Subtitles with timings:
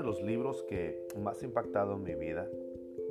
[0.00, 2.48] de los libros que más ha impactado en mi vida,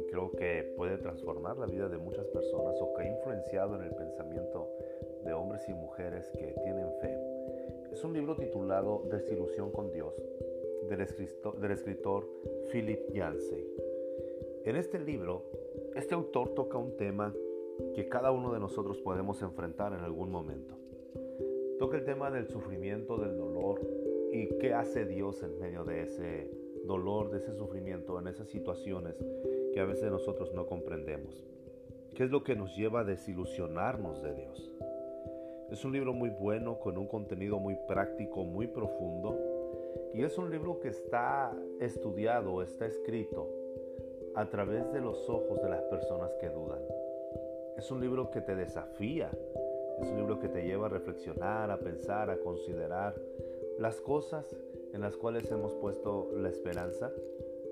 [0.10, 3.94] creo que puede transformar la vida de muchas personas o que ha influenciado en el
[3.94, 4.67] pensamiento
[5.23, 7.15] de hombres y mujeres que tienen fe,
[7.92, 10.15] es un libro titulado Desilusión con Dios
[10.89, 12.28] del escritor, del escritor
[12.71, 13.67] Philip Yancey.
[14.65, 15.44] En este libro,
[15.96, 17.35] este autor toca un tema
[17.94, 20.76] que cada uno de nosotros podemos enfrentar en algún momento.
[21.77, 23.79] Toca el tema del sufrimiento, del dolor
[24.31, 26.59] y qué hace Dios en medio de ese
[26.89, 29.16] dolor, de ese sufrimiento, en esas situaciones
[29.73, 31.45] que a veces nosotros no comprendemos.
[32.15, 34.71] ¿Qué es lo que nos lleva a desilusionarnos de Dios?
[35.70, 39.38] Es un libro muy bueno, con un contenido muy práctico, muy profundo.
[40.15, 43.48] Y es un libro que está estudiado, está escrito
[44.34, 46.81] a través de los ojos de las personas que dudan.
[47.77, 49.29] Es un libro que te desafía,
[50.01, 53.13] es un libro que te lleva a reflexionar, a pensar, a considerar
[53.77, 54.57] las cosas
[54.93, 57.12] en las cuales hemos puesto la esperanza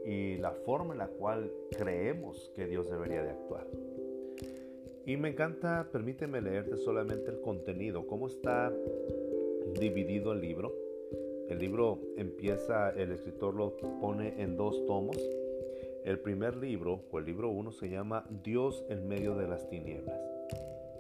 [0.06, 3.68] y la forma en la cual creemos que Dios debería de actuar.
[5.06, 8.74] Y me encanta, permíteme leerte solamente el contenido, cómo está
[9.80, 10.74] dividido el libro.
[11.50, 15.18] El libro empieza, el escritor lo pone en dos tomos.
[16.04, 20.20] El primer libro, o el libro 1, se llama Dios en medio de las tinieblas.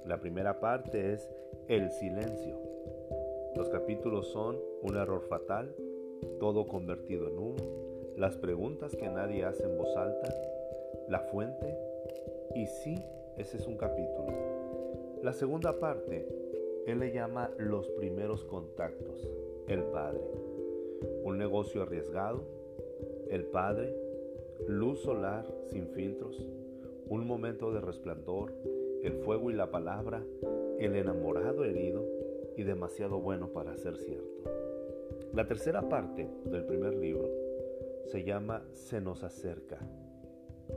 [0.05, 1.29] La primera parte es
[1.67, 2.57] El silencio.
[3.55, 5.75] Los capítulos son Un error fatal,
[6.39, 7.55] Todo convertido en humo,
[8.15, 10.33] Las preguntas que nadie hace en voz alta,
[11.07, 11.77] La fuente
[12.55, 12.95] y sí
[13.37, 14.33] ese es un capítulo.
[15.21, 16.27] La segunda parte,
[16.87, 19.29] él le llama los primeros contactos,
[19.67, 20.23] el Padre.
[21.23, 22.41] Un negocio arriesgado,
[23.29, 23.95] el Padre,
[24.67, 26.49] luz solar sin filtros,
[27.07, 28.53] un momento de resplandor,
[29.03, 30.25] el fuego y la palabra,
[30.79, 32.03] el enamorado herido
[32.55, 34.56] y demasiado bueno para ser cierto.
[35.37, 37.29] La tercera parte del primer libro
[38.05, 39.77] se llama Se nos acerca,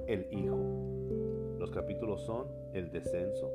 [0.07, 1.57] el Hijo.
[1.59, 3.51] Los capítulos son el descenso,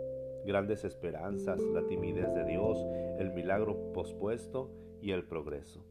[0.47, 2.83] grandes esperanzas, la timidez de Dios,
[3.19, 5.85] el milagro pospuesto y el progreso.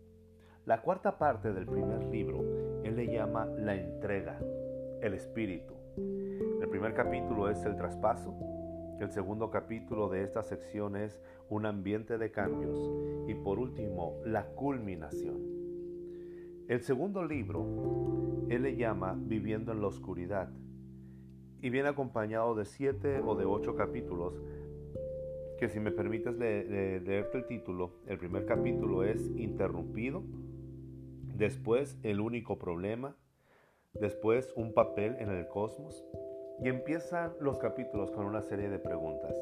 [0.66, 4.40] La cuarta parte del primer libro, él le llama la entrega,
[5.00, 5.74] el espíritu.
[5.96, 8.34] El primer capítulo es el traspaso,
[9.00, 12.78] el segundo capítulo de esta sección es un ambiente de cambios
[13.28, 15.36] y por último la culminación.
[16.68, 17.66] El segundo libro,
[18.48, 20.48] él le llama Viviendo en la Oscuridad
[21.60, 24.40] y viene acompañado de siete o de ocho capítulos
[25.58, 30.22] que si me permites leerte el título, el primer capítulo es Interrumpido,
[31.34, 33.16] después El único problema,
[33.92, 36.04] después Un papel en el cosmos
[36.60, 39.34] y empiezan los capítulos con una serie de preguntas.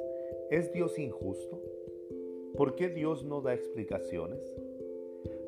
[0.50, 1.60] ¿Es Dios injusto?
[2.56, 4.40] ¿Por qué Dios no da explicaciones?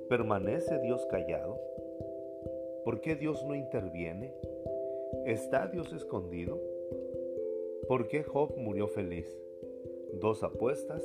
[0.08, 1.58] ¿Permanece Dios callado?
[2.84, 4.34] ¿Por qué Dios no interviene?
[5.26, 6.60] ¿Está Dios escondido?
[7.88, 9.26] ¿Por qué Job murió feliz?
[10.14, 11.02] Dos apuestas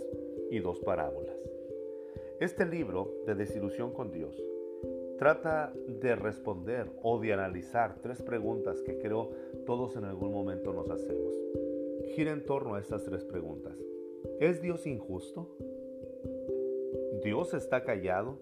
[0.49, 1.37] y dos parábolas.
[2.39, 4.41] Este libro de desilusión con Dios
[5.19, 9.29] trata de responder o de analizar tres preguntas que creo
[9.65, 11.33] todos en algún momento nos hacemos.
[12.15, 13.77] Gira en torno a estas tres preguntas.
[14.39, 15.55] ¿Es Dios injusto?
[17.23, 18.39] ¿Dios está callado?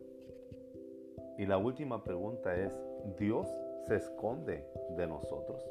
[1.37, 2.79] Y la última pregunta es,
[3.19, 3.47] ¿Dios
[3.87, 4.65] se esconde
[4.97, 5.63] de nosotros.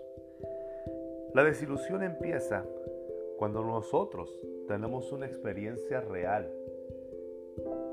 [1.34, 2.64] La desilusión empieza
[3.36, 4.34] cuando nosotros
[4.66, 6.50] tenemos una experiencia real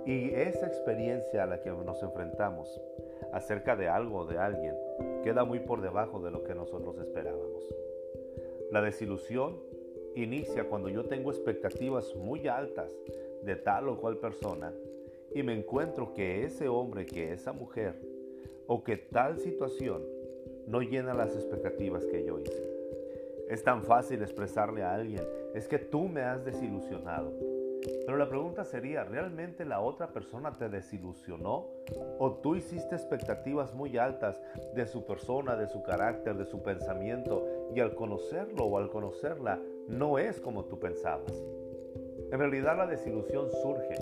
[0.05, 2.81] y esa experiencia a la que nos enfrentamos
[3.31, 4.75] acerca de algo o de alguien
[5.23, 7.63] queda muy por debajo de lo que nosotros esperábamos.
[8.71, 9.59] La desilusión
[10.15, 12.91] inicia cuando yo tengo expectativas muy altas
[13.43, 14.73] de tal o cual persona
[15.33, 17.95] y me encuentro que ese hombre, que esa mujer
[18.67, 20.03] o que tal situación
[20.67, 22.73] no llena las expectativas que yo hice.
[23.49, 27.31] Es tan fácil expresarle a alguien, es que tú me has desilusionado.
[28.05, 31.67] Pero la pregunta sería, ¿realmente la otra persona te desilusionó?
[32.19, 34.41] ¿O tú hiciste expectativas muy altas
[34.73, 39.59] de su persona, de su carácter, de su pensamiento y al conocerlo o al conocerla
[39.87, 41.33] no es como tú pensabas?
[42.31, 43.95] En realidad la desilusión surge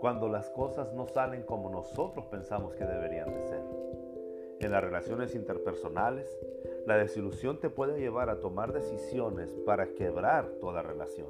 [0.00, 3.62] cuando las cosas no salen como nosotros pensamos que deberían de ser.
[4.58, 6.28] En las relaciones interpersonales,
[6.86, 11.28] la desilusión te puede llevar a tomar decisiones para quebrar toda relación.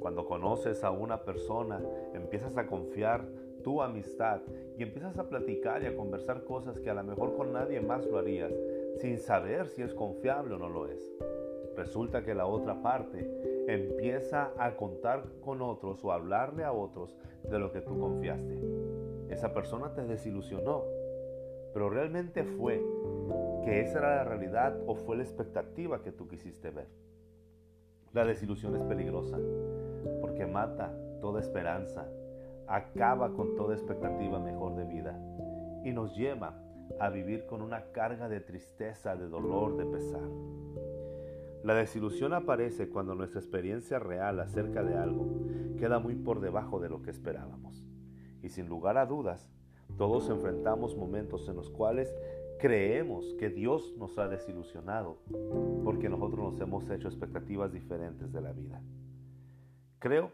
[0.00, 1.80] Cuando conoces a una persona,
[2.14, 3.26] empiezas a confiar
[3.62, 4.40] tu amistad
[4.78, 8.06] y empiezas a platicar y a conversar cosas que a lo mejor con nadie más
[8.06, 8.52] lo harías,
[8.98, 11.10] sin saber si es confiable o no lo es.
[11.76, 13.28] Resulta que la otra parte
[13.68, 17.16] empieza a contar con otros o a hablarle a otros
[17.48, 18.58] de lo que tú confiaste.
[19.28, 20.84] Esa persona te desilusionó.
[21.74, 22.82] pero realmente fue
[23.62, 26.88] que esa era la realidad o fue la expectativa que tú quisiste ver.
[28.12, 29.38] La desilusión es peligrosa
[30.38, 32.06] porque mata toda esperanza,
[32.68, 35.18] acaba con toda expectativa mejor de vida
[35.84, 36.62] y nos lleva
[37.00, 40.22] a vivir con una carga de tristeza, de dolor, de pesar.
[41.64, 45.26] La desilusión aparece cuando nuestra experiencia real acerca de algo
[45.76, 47.84] queda muy por debajo de lo que esperábamos.
[48.40, 49.50] Y sin lugar a dudas,
[49.96, 52.16] todos enfrentamos momentos en los cuales
[52.60, 55.18] creemos que Dios nos ha desilusionado
[55.82, 58.80] porque nosotros nos hemos hecho expectativas diferentes de la vida.
[60.00, 60.30] Creo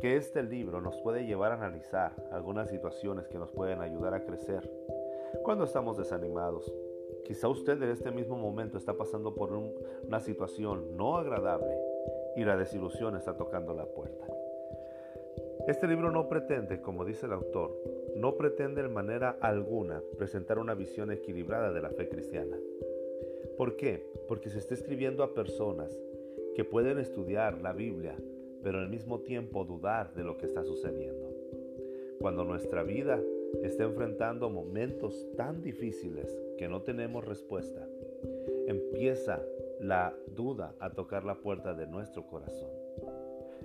[0.00, 4.24] que este libro nos puede llevar a analizar algunas situaciones que nos pueden ayudar a
[4.24, 4.70] crecer
[5.42, 6.72] cuando estamos desanimados.
[7.26, 11.76] Quizá usted en este mismo momento está pasando por una situación no agradable
[12.34, 14.26] y la desilusión está tocando la puerta.
[15.68, 17.76] Este libro no pretende, como dice el autor,
[18.16, 22.56] no pretende de manera alguna presentar una visión equilibrada de la fe cristiana.
[23.58, 24.10] ¿Por qué?
[24.28, 25.94] Porque se está escribiendo a personas
[26.54, 28.16] que pueden estudiar la Biblia,
[28.64, 31.30] pero al mismo tiempo dudar de lo que está sucediendo.
[32.18, 33.20] Cuando nuestra vida
[33.62, 37.86] está enfrentando momentos tan difíciles que no tenemos respuesta,
[38.66, 39.40] empieza
[39.80, 42.70] la duda a tocar la puerta de nuestro corazón.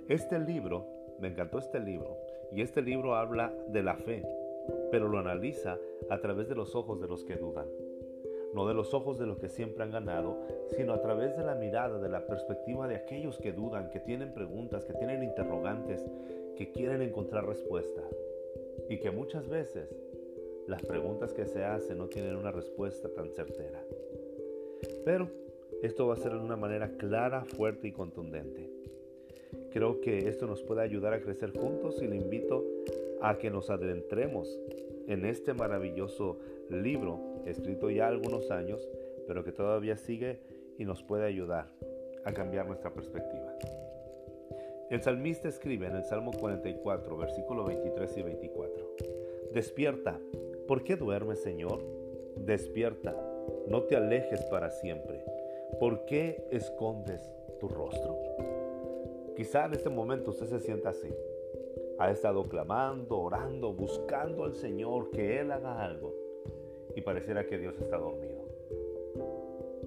[0.08, 0.86] Este libro
[1.18, 2.18] me encantó este libro.
[2.52, 4.22] Y este libro habla de la fe,
[4.90, 5.78] pero lo analiza
[6.10, 7.66] a través de los ojos de los que dudan.
[8.54, 10.38] No de los ojos de los que siempre han ganado,
[10.76, 14.34] sino a través de la mirada, de la perspectiva de aquellos que dudan, que tienen
[14.34, 16.04] preguntas, que tienen interrogantes,
[16.56, 18.02] que quieren encontrar respuesta.
[18.88, 19.94] Y que muchas veces
[20.66, 23.84] las preguntas que se hacen no tienen una respuesta tan certera.
[25.04, 25.28] Pero
[25.82, 28.68] esto va a ser de una manera clara, fuerte y contundente.
[29.72, 32.64] Creo que esto nos puede ayudar a crecer juntos y le invito
[33.22, 34.58] a que nos adentremos
[35.06, 36.38] en este maravilloso
[36.68, 38.88] libro, escrito ya algunos años,
[39.26, 40.40] pero que todavía sigue
[40.78, 41.68] y nos puede ayudar
[42.24, 43.54] a cambiar nuestra perspectiva.
[44.90, 48.96] El salmista escribe en el Salmo 44, versículo 23 y 24,
[49.52, 50.18] Despierta,
[50.66, 51.84] ¿por qué duermes, Señor?
[52.36, 53.16] Despierta,
[53.68, 55.24] no te alejes para siempre.
[55.78, 57.22] ¿Por qué escondes
[57.60, 58.18] tu rostro?
[59.36, 61.08] Quizá en este momento usted se sienta así.
[62.00, 66.14] Ha estado clamando, orando, buscando al Señor que Él haga algo.
[66.96, 68.40] Y pareciera que Dios está dormido.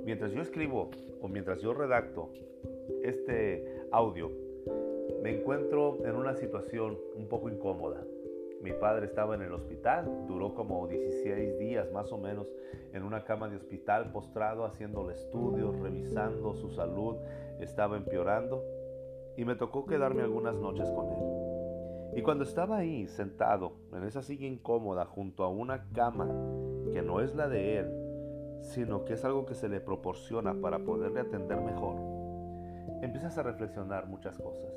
[0.06, 2.30] Mientras yo escribo o mientras yo redacto
[3.02, 4.30] este audio,
[5.24, 8.06] me encuentro en una situación un poco incómoda.
[8.62, 12.48] Mi padre estaba en el hospital, duró como 16 días más o menos
[12.94, 17.16] en una cama de hospital postrado haciéndole estudios, revisando su salud,
[17.60, 18.64] estaba empeorando
[19.36, 21.43] y me tocó quedarme algunas noches con él.
[22.16, 26.28] Y cuando estaba ahí sentado en esa silla incómoda junto a una cama
[26.92, 28.04] que no es la de él,
[28.62, 31.96] sino que es algo que se le proporciona para poderle atender mejor,
[33.02, 34.72] empiezas a reflexionar muchas cosas.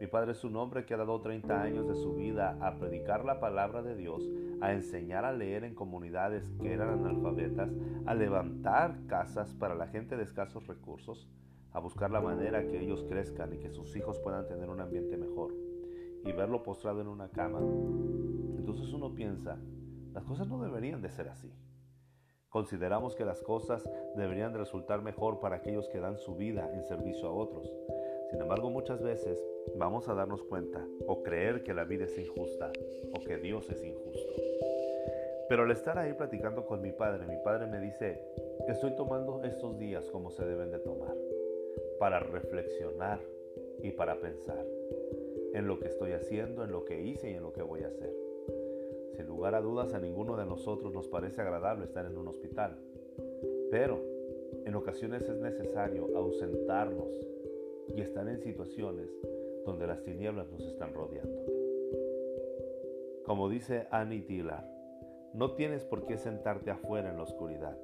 [0.00, 3.24] Mi padre es un hombre que ha dado 30 años de su vida a predicar
[3.24, 4.22] la palabra de Dios,
[4.60, 7.70] a enseñar a leer en comunidades que eran analfabetas,
[8.06, 11.28] a levantar casas para la gente de escasos recursos,
[11.72, 15.16] a buscar la manera que ellos crezcan y que sus hijos puedan tener un ambiente
[15.16, 15.52] mejor
[16.24, 17.60] y verlo postrado en una cama.
[18.58, 19.58] Entonces uno piensa,
[20.12, 21.52] las cosas no deberían de ser así.
[22.48, 26.82] Consideramos que las cosas deberían de resultar mejor para aquellos que dan su vida en
[26.82, 27.72] servicio a otros.
[28.30, 29.40] Sin embargo, muchas veces
[29.76, 32.72] vamos a darnos cuenta o creer que la vida es injusta
[33.12, 34.32] o que Dios es injusto.
[35.48, 38.20] Pero al estar ahí platicando con mi padre, mi padre me dice,
[38.68, 41.16] estoy tomando estos días como se deben de tomar
[41.98, 43.20] para reflexionar
[43.82, 44.64] y para pensar
[45.54, 47.88] en lo que estoy haciendo, en lo que hice y en lo que voy a
[47.88, 48.14] hacer.
[49.16, 52.78] Sin lugar a dudas, a ninguno de nosotros nos parece agradable estar en un hospital,
[53.70, 54.00] pero
[54.64, 57.08] en ocasiones es necesario ausentarnos
[57.94, 59.08] y estar en situaciones
[59.64, 61.44] donde las tinieblas nos están rodeando.
[63.24, 64.64] Como dice Annie Dillard,
[65.34, 67.78] no tienes por qué sentarte afuera en la oscuridad.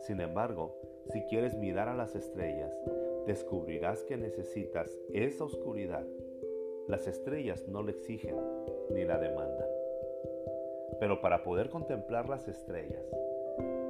[0.00, 0.76] Sin embargo,
[1.10, 2.72] si quieres mirar a las estrellas,
[3.26, 6.06] descubrirás que necesitas esa oscuridad.
[6.86, 8.36] Las estrellas no la exigen
[8.90, 9.68] ni la demandan.
[11.00, 13.04] Pero para poder contemplar las estrellas,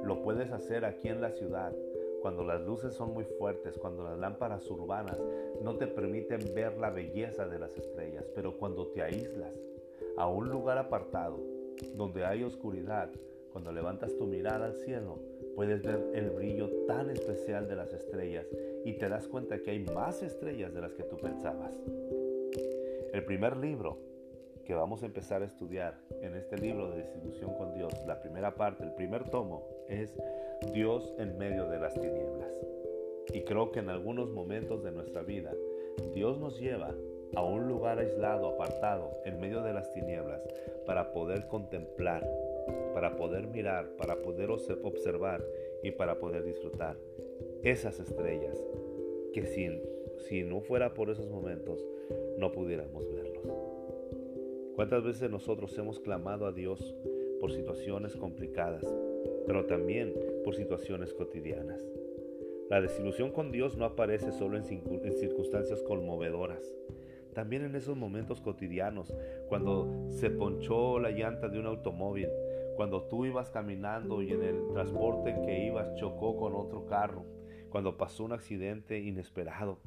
[0.03, 1.73] lo puedes hacer aquí en la ciudad,
[2.21, 5.21] cuando las luces son muy fuertes, cuando las lámparas urbanas
[5.61, 9.53] no te permiten ver la belleza de las estrellas, pero cuando te aíslas
[10.17, 11.39] a un lugar apartado,
[11.95, 13.11] donde hay oscuridad,
[13.51, 15.19] cuando levantas tu mirada al cielo,
[15.55, 18.45] puedes ver el brillo tan especial de las estrellas
[18.83, 21.73] y te das cuenta que hay más estrellas de las que tú pensabas.
[23.15, 23.97] El primer libro
[24.65, 28.55] que vamos a empezar a estudiar en este libro de desilusión con Dios, la primera
[28.55, 30.13] parte, el primer tomo, es
[30.73, 32.51] Dios en medio de las tinieblas.
[33.33, 35.53] Y creo que en algunos momentos de nuestra vida,
[36.13, 36.93] Dios nos lleva
[37.37, 40.41] a un lugar aislado, apartado, en medio de las tinieblas,
[40.85, 42.29] para poder contemplar,
[42.93, 45.41] para poder mirar, para poder observar
[45.83, 46.97] y para poder disfrutar
[47.63, 48.61] esas estrellas
[49.33, 49.81] que si,
[50.27, 51.81] si no fuera por esos momentos
[52.37, 53.43] no pudiéramos verlos.
[54.75, 56.95] ¿Cuántas veces nosotros hemos clamado a Dios
[57.39, 58.83] por situaciones complicadas,
[59.47, 61.81] pero también por situaciones cotidianas?
[62.69, 66.75] La desilusión con Dios no aparece solo en circunstancias conmovedoras,
[67.35, 69.13] también en esos momentos cotidianos,
[69.49, 72.29] cuando se ponchó la llanta de un automóvil,
[72.75, 77.25] cuando tú ibas caminando y en el transporte en que ibas chocó con otro carro,
[77.69, 79.79] cuando pasó un accidente inesperado,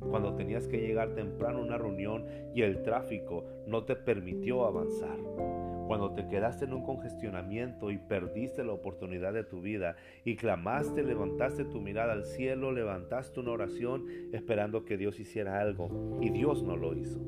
[0.00, 5.18] cuando tenías que llegar temprano a una reunión y el tráfico no te permitió avanzar
[5.86, 11.02] cuando te quedaste en un congestionamiento y perdiste la oportunidad de tu vida y clamaste,
[11.02, 16.62] levantaste tu mirada al cielo, levantaste una oración esperando que Dios hiciera algo y Dios
[16.64, 17.20] no lo hizo.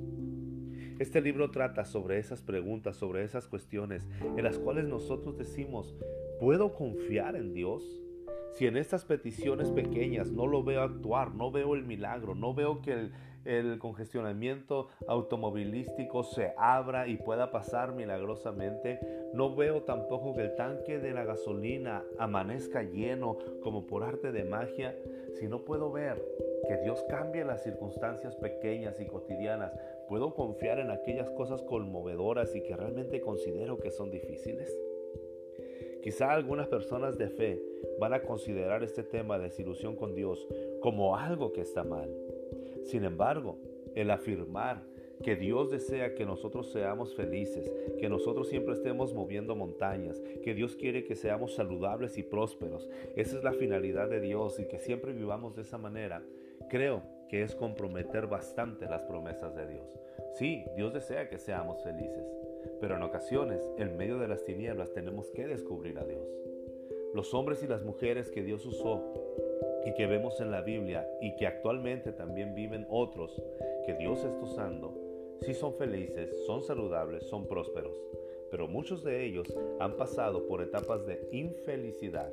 [0.98, 5.94] Este libro trata sobre esas preguntas, sobre esas cuestiones en las cuales nosotros decimos,
[6.40, 8.02] ¿puedo confiar en Dios?
[8.52, 12.80] Si en estas peticiones pequeñas no lo veo actuar, no veo el milagro, no veo
[12.82, 19.00] que el, congestionamiento automovilístico se abra y pueda pasar milagrosamente.
[19.32, 24.44] No veo tampoco que el tanque de la gasolina amanezca lleno como por arte de
[24.44, 24.94] magia.
[25.34, 26.22] Si no puedo ver
[26.66, 29.72] que Dios cambie las circunstancias pequeñas y cotidianas,
[30.08, 34.76] puedo confiar en aquellas cosas conmovedoras y que realmente considero que son difíciles.
[36.02, 37.62] Quizá algunas personas de fe
[37.98, 40.46] van a considerar este tema de desilusión con Dios
[40.80, 42.08] como algo que está mal.
[42.84, 43.58] Sin embargo,
[43.94, 44.82] el afirmar
[45.22, 50.76] que Dios desea que nosotros seamos felices, que nosotros siempre estemos moviendo montañas, que Dios
[50.76, 52.88] quiere que seamos saludables y prósperos.
[53.16, 56.22] Esa es la finalidad de Dios y que siempre vivamos de esa manera.
[56.70, 59.98] Creo que es comprometer bastante las promesas de Dios.
[60.34, 62.24] Sí, Dios desea que seamos felices,
[62.80, 66.26] pero en ocasiones, en medio de las tinieblas, tenemos que descubrir a Dios.
[67.14, 69.02] Los hombres y las mujeres que Dios usó
[69.84, 73.42] y que vemos en la Biblia y que actualmente también viven otros
[73.86, 74.94] que Dios está usando,
[75.40, 77.96] sí son felices, son saludables, son prósperos,
[78.50, 79.46] pero muchos de ellos
[79.80, 82.32] han pasado por etapas de infelicidad,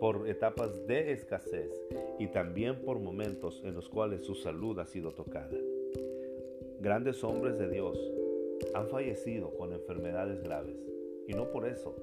[0.00, 1.70] por etapas de escasez
[2.18, 5.56] y también por momentos en los cuales su salud ha sido tocada.
[6.80, 7.98] Grandes hombres de Dios
[8.74, 10.76] han fallecido con enfermedades graves
[11.26, 11.94] y no por eso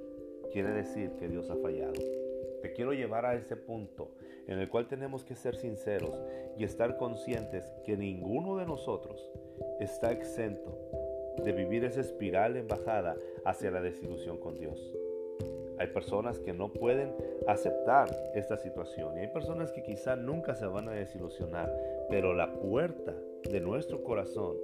[0.51, 1.93] quiere decir que Dios ha fallado.
[2.61, 4.11] Te quiero llevar a ese punto
[4.47, 6.21] en el cual tenemos que ser sinceros
[6.57, 9.29] y estar conscientes que ninguno de nosotros
[9.79, 10.77] está exento
[11.43, 14.93] de vivir esa espiral en bajada hacia la desilusión con Dios.
[15.79, 17.13] Hay personas que no pueden
[17.47, 21.75] aceptar esta situación y hay personas que quizá nunca se van a desilusionar,
[22.09, 23.13] pero la puerta
[23.49, 24.55] de nuestro corazón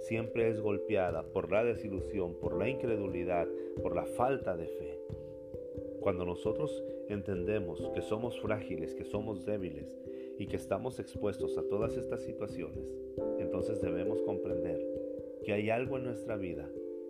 [0.00, 3.48] siempre es golpeada por la desilusión, por la incredulidad,
[3.82, 4.98] por la falta de fe.
[6.00, 9.98] Cuando nosotros entendemos que somos frágiles, que somos débiles
[10.38, 12.94] y que estamos expuestos a todas estas situaciones,
[13.38, 14.80] entonces debemos comprender
[15.44, 16.68] que hay algo en nuestra vida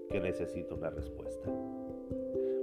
[0.09, 1.51] que necesita una respuesta.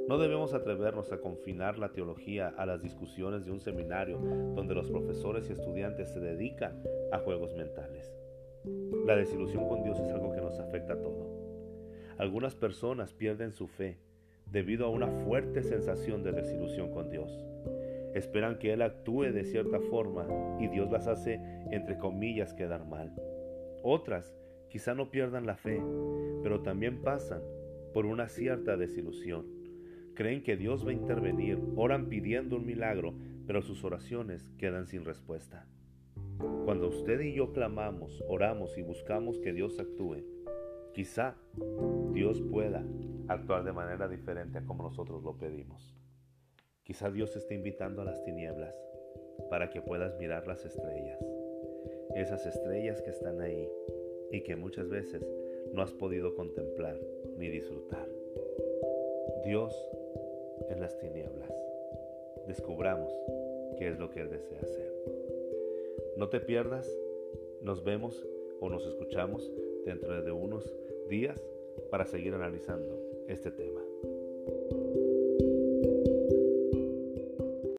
[0.07, 4.17] No debemos atrevernos a confinar la teología a las discusiones de un seminario
[4.53, 8.13] donde los profesores y estudiantes se dedican a juegos mentales.
[9.05, 11.27] La desilusión con Dios es algo que nos afecta a todo.
[12.17, 13.98] Algunas personas pierden su fe
[14.50, 17.45] debido a una fuerte sensación de desilusión con Dios.
[18.13, 20.25] Esperan que Él actúe de cierta forma
[20.60, 21.41] y Dios las hace,
[21.72, 23.13] entre comillas, quedar mal.
[23.83, 24.33] Otras
[24.69, 25.81] quizá no pierdan la fe,
[26.41, 27.41] pero también pasan
[27.93, 29.45] por una cierta desilusión.
[30.13, 35.03] Creen que Dios va a intervenir, oran pidiendo un milagro, pero sus oraciones quedan sin
[35.03, 35.67] respuesta.
[36.65, 40.23] Cuando usted y yo clamamos, oramos y buscamos que Dios actúe,
[40.93, 41.35] quizá
[42.11, 42.83] Dios pueda
[43.27, 45.95] actuar de manera diferente a como nosotros lo pedimos.
[46.83, 48.75] Quizá Dios esté invitando a las tinieblas
[49.49, 51.19] para que puedas mirar las estrellas,
[52.15, 53.69] esas estrellas que están ahí
[54.31, 55.25] y que muchas veces
[55.73, 56.99] no has podido contemplar
[57.37, 58.07] ni disfrutar.
[59.43, 59.73] Dios
[60.69, 61.51] en las tinieblas.
[62.47, 63.13] Descubramos
[63.77, 64.92] qué es lo que Él desea hacer.
[66.15, 66.88] No te pierdas,
[67.62, 68.24] nos vemos
[68.60, 69.51] o nos escuchamos
[69.84, 70.72] dentro de unos
[71.10, 71.39] días
[71.89, 73.72] para seguir analizando este tema.